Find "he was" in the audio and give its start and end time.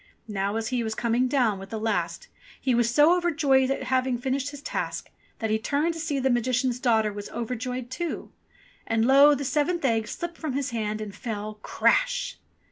0.69-0.95, 2.59-2.89